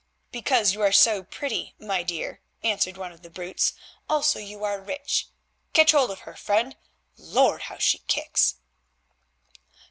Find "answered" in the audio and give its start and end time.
2.63-2.97